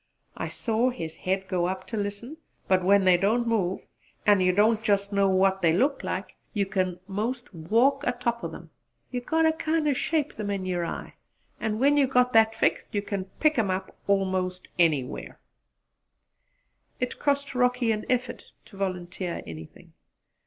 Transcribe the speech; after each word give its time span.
"I 0.35 0.47
saw 0.47 0.89
his 0.89 1.15
head 1.17 1.47
go 1.47 1.67
up 1.67 1.85
ter 1.85 1.95
listen; 1.95 2.37
but 2.67 2.83
when 2.83 3.05
they 3.05 3.17
don't 3.17 3.45
move, 3.47 3.81
an' 4.25 4.39
you 4.41 4.51
don't 4.51 4.81
jus' 4.81 5.11
know 5.11 5.29
what 5.29 5.61
they 5.61 5.73
look 5.73 6.03
like, 6.03 6.35
you 6.55 6.65
kin 6.65 6.99
'most 7.07 7.53
walk 7.53 8.03
atop 8.07 8.43
o' 8.43 8.47
them. 8.47 8.71
You 9.11 9.21
got 9.21 9.43
ter 9.43 9.51
kind 9.51 9.87
o' 9.87 9.93
shape 9.93 10.39
'em 10.39 10.49
in 10.49 10.65
yer 10.65 10.83
eye, 10.85 11.13
an' 11.59 11.77
when 11.77 11.97
you 11.97 12.07
got 12.07 12.33
that 12.33 12.55
fixed 12.55 12.95
you 12.95 13.03
kin 13.03 13.25
pick 13.39 13.59
'em 13.59 13.69
up 13.69 13.95
'most 14.07 14.67
anywhere!" 14.79 15.39
It 16.99 17.19
cost 17.19 17.53
Rocky 17.53 17.91
an 17.91 18.03
effort 18.09 18.45
to 18.65 18.77
volunteer 18.77 19.43
anything. 19.45 19.93